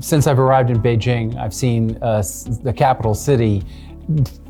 Since 0.00 0.26
I've 0.26 0.38
arrived 0.38 0.70
in 0.70 0.80
Beijing, 0.80 1.36
I've 1.36 1.54
seen 1.54 1.98
uh, 2.02 2.22
the 2.62 2.72
capital 2.72 3.14
city 3.14 3.62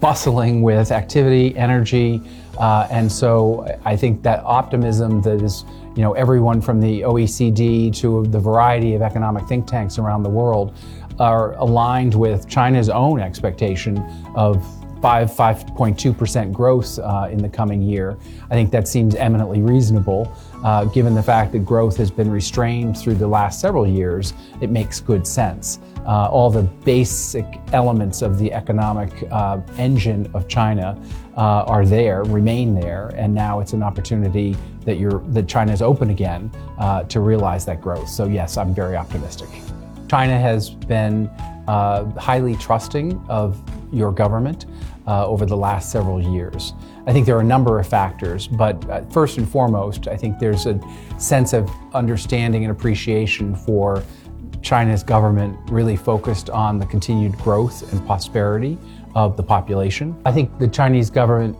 bustling 0.00 0.62
with 0.62 0.90
activity, 0.90 1.56
energy, 1.56 2.20
uh, 2.58 2.88
and 2.90 3.10
so 3.10 3.66
I 3.84 3.96
think 3.96 4.22
that 4.22 4.42
optimism 4.44 5.20
that 5.22 5.42
is, 5.42 5.64
you 5.94 6.02
know, 6.02 6.12
everyone 6.14 6.60
from 6.60 6.80
the 6.80 7.02
OECD 7.02 7.94
to 7.96 8.26
the 8.26 8.40
variety 8.40 8.94
of 8.94 9.02
economic 9.02 9.46
think 9.46 9.66
tanks 9.66 9.98
around 9.98 10.22
the 10.22 10.30
world 10.30 10.76
are 11.18 11.52
aligned 11.54 12.14
with 12.14 12.48
China's 12.48 12.88
own 12.88 13.20
expectation 13.20 13.98
of 14.34 14.64
5, 15.02 15.30
5.2% 15.32 16.52
growth 16.52 16.98
uh, 17.00 17.28
in 17.28 17.38
the 17.38 17.48
coming 17.48 17.82
year. 17.82 18.16
I 18.44 18.54
think 18.54 18.70
that 18.70 18.86
seems 18.86 19.16
eminently 19.16 19.60
reasonable. 19.60 20.32
Uh, 20.62 20.84
given 20.84 21.12
the 21.12 21.22
fact 21.22 21.50
that 21.52 21.64
growth 21.64 21.96
has 21.96 22.08
been 22.08 22.30
restrained 22.30 22.96
through 22.96 23.16
the 23.16 23.26
last 23.26 23.60
several 23.60 23.84
years, 23.84 24.32
it 24.60 24.70
makes 24.70 25.00
good 25.00 25.26
sense. 25.26 25.80
Uh, 26.06 26.26
all 26.26 26.50
the 26.50 26.62
basic 26.62 27.44
elements 27.72 28.22
of 28.22 28.38
the 28.38 28.52
economic 28.52 29.10
uh, 29.32 29.60
engine 29.76 30.30
of 30.34 30.46
China 30.46 30.96
uh, 31.36 31.64
are 31.66 31.84
there, 31.84 32.22
remain 32.24 32.72
there, 32.72 33.12
and 33.16 33.34
now 33.34 33.58
it's 33.58 33.72
an 33.72 33.82
opportunity 33.82 34.56
that 34.84 34.98
you're 34.98 35.20
that 35.28 35.48
China 35.48 35.72
is 35.72 35.82
open 35.82 36.10
again 36.10 36.50
uh, 36.78 37.02
to 37.04 37.20
realize 37.20 37.64
that 37.64 37.80
growth. 37.80 38.08
So 38.08 38.26
yes, 38.26 38.56
I'm 38.56 38.74
very 38.74 38.96
optimistic. 38.96 39.48
China 40.08 40.38
has 40.38 40.70
been 40.70 41.26
highly 41.66 42.54
trusting 42.56 43.20
of 43.28 43.60
your 43.92 44.12
government 44.12 44.66
uh, 45.06 45.26
over 45.26 45.46
the 45.46 45.56
last 45.56 45.90
several 45.90 46.20
years. 46.20 46.74
I 47.06 47.12
think 47.12 47.26
there 47.26 47.36
are 47.36 47.40
a 47.40 47.44
number 47.44 47.78
of 47.78 47.86
factors, 47.86 48.46
but 48.46 48.88
uh, 48.88 49.02
first 49.06 49.38
and 49.38 49.48
foremost, 49.48 50.08
I 50.08 50.16
think 50.16 50.38
there's 50.38 50.66
a 50.66 50.80
sense 51.18 51.52
of 51.52 51.70
understanding 51.94 52.64
and 52.64 52.70
appreciation 52.70 53.54
for 53.54 54.02
China's 54.62 55.02
government 55.02 55.58
really 55.70 55.96
focused 55.96 56.48
on 56.50 56.78
the 56.78 56.86
continued 56.86 57.36
growth 57.38 57.92
and 57.92 58.04
prosperity 58.06 58.78
of 59.14 59.36
the 59.36 59.42
population. 59.42 60.16
I 60.24 60.32
think 60.32 60.58
the 60.58 60.68
Chinese 60.68 61.10
government 61.10 61.56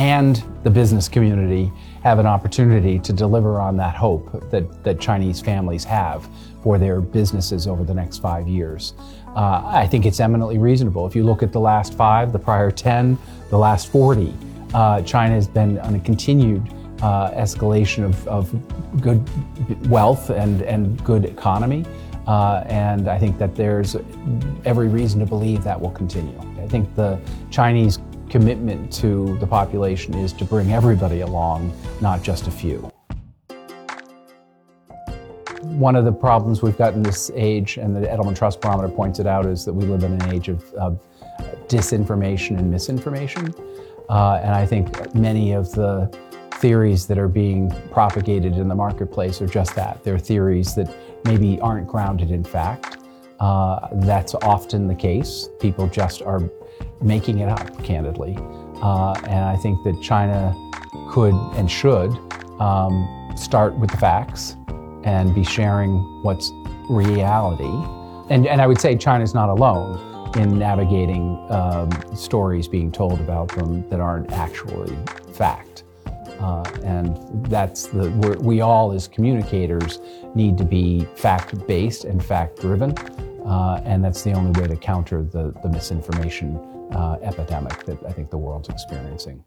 and 0.00 0.42
the 0.62 0.70
business 0.70 1.10
community 1.10 1.70
have 2.02 2.18
an 2.18 2.24
opportunity 2.24 2.98
to 2.98 3.12
deliver 3.12 3.60
on 3.60 3.76
that 3.76 3.94
hope 3.94 4.50
that, 4.50 4.82
that 4.82 4.98
Chinese 4.98 5.42
families 5.42 5.84
have 5.84 6.26
for 6.62 6.78
their 6.78 7.02
businesses 7.02 7.66
over 7.66 7.84
the 7.84 7.92
next 7.92 8.16
five 8.16 8.48
years. 8.48 8.94
Uh, 9.36 9.62
I 9.62 9.86
think 9.86 10.06
it's 10.06 10.18
eminently 10.18 10.56
reasonable. 10.56 11.06
If 11.06 11.14
you 11.14 11.22
look 11.22 11.42
at 11.42 11.52
the 11.52 11.60
last 11.60 11.92
five, 11.92 12.32
the 12.32 12.38
prior 12.38 12.70
10, 12.70 13.18
the 13.50 13.58
last 13.58 13.92
40, 13.92 14.32
uh, 14.72 15.02
China 15.02 15.34
has 15.34 15.46
been 15.46 15.78
on 15.80 15.94
a 15.94 16.00
continued 16.00 16.66
uh, 17.02 17.32
escalation 17.32 18.02
of, 18.02 18.26
of, 18.26 19.00
good 19.02 19.22
wealth 19.90 20.30
and, 20.30 20.62
and 20.62 21.02
good 21.04 21.26
economy. 21.26 21.84
Uh, 22.26 22.64
and 22.66 23.06
I 23.08 23.18
think 23.18 23.38
that 23.38 23.54
there's 23.54 23.96
every 24.64 24.88
reason 24.88 25.20
to 25.20 25.26
believe 25.26 25.62
that 25.64 25.78
will 25.78 25.90
continue. 25.90 26.38
I 26.58 26.66
think 26.68 26.94
the 26.96 27.20
Chinese 27.50 27.98
commitment 28.30 28.92
to 28.92 29.36
the 29.38 29.46
population 29.46 30.14
is 30.14 30.32
to 30.32 30.44
bring 30.44 30.72
everybody 30.72 31.20
along, 31.20 31.72
not 32.00 32.22
just 32.22 32.46
a 32.46 32.50
few. 32.50 32.90
One 35.62 35.96
of 35.96 36.04
the 36.04 36.12
problems 36.12 36.62
we've 36.62 36.78
got 36.78 36.94
in 36.94 37.02
this 37.02 37.30
age, 37.34 37.76
and 37.76 37.94
the 37.94 38.00
Edelman 38.06 38.36
Trust 38.36 38.60
Barometer 38.60 38.88
points 38.88 39.18
it 39.18 39.26
out, 39.26 39.46
is 39.46 39.64
that 39.64 39.72
we 39.72 39.84
live 39.84 40.04
in 40.04 40.12
an 40.12 40.32
age 40.32 40.48
of, 40.48 40.72
of 40.74 41.00
disinformation 41.66 42.58
and 42.58 42.70
misinformation. 42.70 43.52
Uh, 44.08 44.40
and 44.42 44.54
I 44.54 44.64
think 44.64 45.14
many 45.14 45.52
of 45.52 45.70
the 45.72 46.10
theories 46.54 47.06
that 47.06 47.18
are 47.18 47.28
being 47.28 47.70
propagated 47.90 48.56
in 48.56 48.68
the 48.68 48.74
marketplace 48.74 49.40
are 49.40 49.46
just 49.46 49.74
that. 49.74 50.02
They're 50.04 50.18
theories 50.18 50.74
that 50.74 50.94
maybe 51.24 51.60
aren't 51.60 51.88
grounded 51.88 52.30
in 52.30 52.44
fact. 52.44 52.98
Uh, 53.38 53.88
that's 53.92 54.34
often 54.34 54.86
the 54.86 54.94
case. 54.94 55.48
People 55.60 55.88
just 55.88 56.22
are 56.22 56.40
making 57.02 57.38
it 57.38 57.48
up, 57.48 57.82
candidly. 57.84 58.36
Uh, 58.82 59.12
and 59.24 59.44
I 59.44 59.56
think 59.56 59.82
that 59.84 60.00
China 60.02 60.54
could 61.10 61.34
and 61.56 61.70
should 61.70 62.10
um, 62.60 63.32
start 63.36 63.74
with 63.78 63.90
the 63.90 63.96
facts 63.96 64.56
and 65.04 65.34
be 65.34 65.44
sharing 65.44 65.98
what's 66.22 66.52
reality. 66.88 67.64
And, 68.28 68.46
and 68.46 68.60
I 68.60 68.66
would 68.66 68.80
say 68.80 68.96
China's 68.96 69.34
not 69.34 69.48
alone 69.48 70.36
in 70.36 70.58
navigating 70.58 71.44
um, 71.50 71.90
stories 72.14 72.68
being 72.68 72.92
told 72.92 73.20
about 73.20 73.48
them 73.48 73.88
that 73.90 74.00
aren't 74.00 74.30
actually 74.32 74.96
fact. 75.34 75.84
Uh, 76.38 76.62
and 76.84 77.46
that's 77.46 77.86
the, 77.88 78.10
we 78.40 78.60
all 78.60 78.92
as 78.92 79.08
communicators 79.08 79.98
need 80.34 80.56
to 80.56 80.64
be 80.64 81.04
fact 81.16 81.66
based 81.66 82.04
and 82.04 82.24
fact 82.24 82.60
driven. 82.60 82.94
Uh, 83.44 83.80
and 83.84 84.04
that's 84.04 84.22
the 84.22 84.32
only 84.32 84.58
way 84.60 84.66
to 84.66 84.76
counter 84.76 85.22
the, 85.22 85.54
the 85.62 85.68
misinformation 85.68 86.56
uh, 86.92 87.16
epidemic 87.22 87.84
that 87.84 87.98
I 88.06 88.12
think 88.12 88.30
the 88.30 88.38
world's 88.38 88.68
experiencing. 88.68 89.44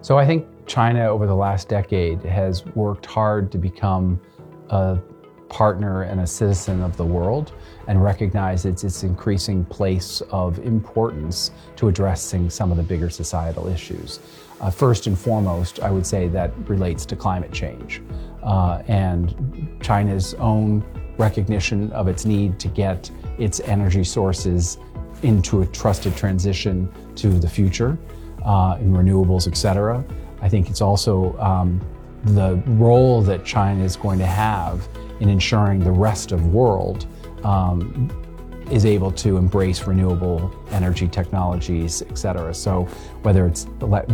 So 0.00 0.16
I 0.16 0.26
think 0.26 0.46
China 0.66 1.08
over 1.08 1.26
the 1.26 1.34
last 1.34 1.68
decade 1.68 2.22
has 2.22 2.64
worked 2.66 3.04
hard 3.04 3.50
to 3.52 3.58
become 3.58 4.20
a 4.70 4.98
partner 5.48 6.02
and 6.02 6.20
a 6.20 6.26
citizen 6.26 6.82
of 6.82 6.96
the 6.96 7.04
world 7.04 7.52
and 7.86 8.02
recognize 8.02 8.64
its, 8.64 8.84
its 8.84 9.02
increasing 9.02 9.64
place 9.64 10.20
of 10.30 10.58
importance 10.58 11.52
to 11.76 11.88
addressing 11.88 12.50
some 12.50 12.70
of 12.70 12.76
the 12.76 12.82
bigger 12.82 13.10
societal 13.10 13.66
issues. 13.66 14.20
Uh, 14.60 14.70
first 14.70 15.06
and 15.06 15.18
foremost, 15.18 15.80
I 15.80 15.90
would 15.90 16.06
say 16.06 16.28
that 16.28 16.52
relates 16.68 17.06
to 17.06 17.16
climate 17.16 17.52
change 17.52 18.02
uh, 18.42 18.82
and 18.88 19.78
China's 19.80 20.34
own 20.34 20.84
recognition 21.16 21.90
of 21.92 22.08
its 22.08 22.24
need 22.24 22.58
to 22.60 22.68
get 22.68 23.10
its 23.38 23.60
energy 23.60 24.04
sources 24.04 24.78
into 25.22 25.62
a 25.62 25.66
trusted 25.66 26.16
transition 26.16 26.92
to 27.16 27.28
the 27.28 27.48
future 27.48 27.96
uh, 28.44 28.76
in 28.80 28.92
renewables, 28.92 29.48
et 29.48 29.56
cetera. 29.56 30.04
I 30.42 30.48
think 30.48 30.68
it's 30.70 30.80
also 30.80 31.36
um, 31.38 31.80
the 32.24 32.62
role 32.66 33.22
that 33.22 33.44
China 33.44 33.82
is 33.82 33.96
going 33.96 34.18
to 34.18 34.26
have 34.26 34.88
in 35.20 35.28
ensuring 35.28 35.80
the 35.80 35.90
rest 35.90 36.32
of 36.32 36.42
the 36.42 36.48
world 36.48 37.06
um, 37.44 38.10
is 38.70 38.84
able 38.84 39.10
to 39.10 39.36
embrace 39.36 39.84
renewable 39.84 40.54
energy 40.72 41.08
technologies, 41.08 42.02
et 42.02 42.18
cetera. 42.18 42.52
So 42.52 42.84
whether 43.22 43.46
it's 43.46 43.64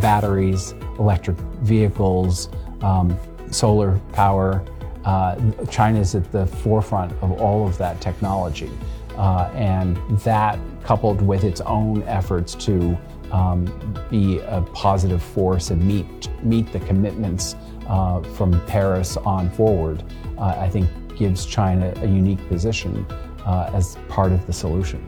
batteries, 0.00 0.72
electric 0.98 1.36
vehicles, 1.62 2.48
um, 2.80 3.18
solar 3.50 3.98
power, 4.12 4.64
uh, 5.04 5.36
China 5.70 6.00
is 6.00 6.14
at 6.14 6.30
the 6.32 6.46
forefront 6.46 7.12
of 7.20 7.32
all 7.40 7.66
of 7.66 7.76
that 7.78 8.00
technology. 8.00 8.70
Uh, 9.16 9.50
and 9.54 9.96
that 10.20 10.58
coupled 10.82 11.22
with 11.22 11.44
its 11.44 11.60
own 11.60 12.02
efforts 12.04 12.54
to 12.54 12.96
um, 13.34 13.64
be 14.10 14.38
a 14.38 14.62
positive 14.72 15.20
force 15.20 15.70
and 15.70 15.82
meet, 15.82 16.30
meet 16.44 16.72
the 16.72 16.78
commitments 16.80 17.56
uh, 17.88 18.22
from 18.22 18.64
Paris 18.66 19.16
on 19.16 19.50
forward, 19.50 20.04
uh, 20.38 20.54
I 20.56 20.68
think 20.68 20.88
gives 21.16 21.44
China 21.44 21.92
a 21.96 22.06
unique 22.06 22.46
position 22.48 23.04
uh, 23.44 23.70
as 23.74 23.96
part 24.08 24.30
of 24.30 24.46
the 24.46 24.52
solution. 24.52 25.04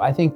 I 0.00 0.12
think 0.12 0.34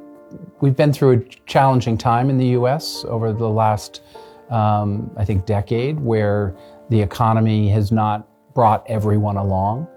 we've 0.60 0.76
been 0.76 0.92
through 0.92 1.10
a 1.12 1.18
challenging 1.44 1.98
time 1.98 2.30
in 2.30 2.38
the 2.38 2.48
US 2.58 3.04
over 3.04 3.34
the 3.34 3.48
last, 3.48 4.00
um, 4.48 5.10
I 5.18 5.26
think, 5.26 5.44
decade 5.44 6.00
where 6.00 6.56
the 6.88 7.02
economy 7.02 7.68
has 7.68 7.92
not 7.92 8.26
brought 8.54 8.82
everyone 8.88 9.36
along. 9.36 9.88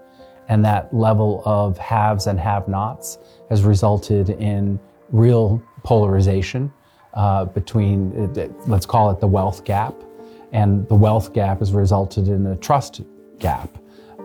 And 0.48 0.64
that 0.64 0.92
level 0.92 1.42
of 1.44 1.78
haves 1.78 2.26
and 2.26 2.38
have 2.38 2.68
nots 2.68 3.18
has 3.48 3.62
resulted 3.64 4.30
in 4.30 4.78
real 5.10 5.62
polarization 5.82 6.72
uh, 7.14 7.44
between, 7.46 8.32
let's 8.66 8.86
call 8.86 9.10
it 9.10 9.20
the 9.20 9.26
wealth 9.26 9.64
gap. 9.64 9.94
And 10.52 10.86
the 10.88 10.94
wealth 10.94 11.32
gap 11.32 11.60
has 11.60 11.72
resulted 11.72 12.28
in 12.28 12.46
a 12.46 12.56
trust 12.56 13.02
gap. 13.38 13.70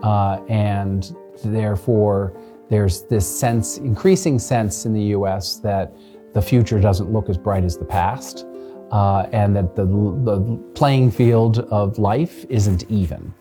Uh, 0.02 0.40
and 0.48 1.14
therefore, 1.44 2.32
there's 2.68 3.02
this 3.02 3.26
sense, 3.26 3.78
increasing 3.78 4.38
sense 4.38 4.84
in 4.84 4.92
the 4.92 5.02
US 5.16 5.56
that 5.56 5.92
the 6.34 6.42
future 6.42 6.78
doesn't 6.78 7.10
look 7.12 7.28
as 7.28 7.38
bright 7.38 7.64
as 7.64 7.78
the 7.78 7.84
past, 7.84 8.46
uh, 8.90 9.26
and 9.32 9.56
that 9.56 9.74
the, 9.74 9.84
the, 9.84 10.58
playing 10.74 11.10
field 11.10 11.60
of 11.70 11.98
life 11.98 12.44
isn't 12.48 12.88
even. 12.90 13.32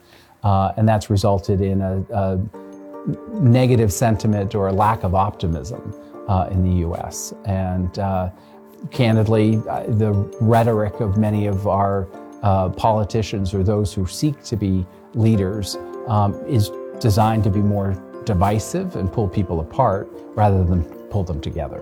Uh, 0.44 0.72
and 0.78 0.88
that's 0.88 1.10
resulted 1.10 1.62
in 1.62 1.82
a, 1.82 2.04
a, 2.14 2.40
negative 3.32 3.92
sentiment 3.92 4.56
or 4.56 4.68
a 4.68 4.74
lack 4.74 5.04
of 5.04 5.16
optimism 5.16 5.94
uh, 6.28 6.48
in 6.52 6.64
the 6.64 6.88
US. 6.88 7.34
And 7.46 7.98
uh, 8.00 8.30
candidly, 8.92 9.62
uh, 9.70 9.84
the 9.88 10.12
rhetoric 10.42 11.00
of 11.00 11.18
many 11.18 11.48
of 11.48 11.68
our 11.68 12.08
uh, 12.44 12.70
politicians 12.70 13.54
or 13.54 13.64
those 13.64 13.94
who 13.94 14.06
seek 14.06 14.44
to 14.44 14.56
be 14.56 14.86
leaders 15.14 15.78
um, 16.08 16.34
is 16.46 16.72
designed 17.00 17.44
to 17.44 17.50
be 17.50 17.60
more 17.60 17.96
divisive 18.26 18.96
and 18.96 19.12
pull 19.12 19.28
people 19.28 19.62
apart 19.62 20.10
rather 20.36 20.64
than 20.64 20.84
pull 21.10 21.24
them 21.24 21.40
together. 21.42 21.82